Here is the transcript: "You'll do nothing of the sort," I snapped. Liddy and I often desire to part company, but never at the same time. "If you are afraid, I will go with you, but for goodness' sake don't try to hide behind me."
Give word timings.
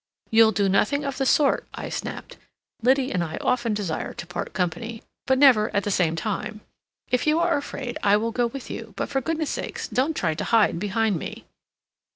"You'll 0.31 0.51
do 0.51 0.67
nothing 0.67 1.05
of 1.05 1.19
the 1.19 1.27
sort," 1.27 1.67
I 1.75 1.89
snapped. 1.89 2.37
Liddy 2.81 3.11
and 3.11 3.23
I 3.23 3.37
often 3.39 3.75
desire 3.75 4.15
to 4.15 4.25
part 4.25 4.51
company, 4.51 5.03
but 5.27 5.37
never 5.37 5.69
at 5.75 5.83
the 5.83 5.91
same 5.91 6.15
time. 6.15 6.61
"If 7.11 7.27
you 7.27 7.37
are 7.39 7.55
afraid, 7.55 7.99
I 8.01 8.17
will 8.17 8.31
go 8.31 8.47
with 8.47 8.71
you, 8.71 8.95
but 8.97 9.09
for 9.09 9.21
goodness' 9.21 9.51
sake 9.51 9.79
don't 9.93 10.15
try 10.15 10.33
to 10.33 10.43
hide 10.43 10.79
behind 10.79 11.19
me." 11.19 11.45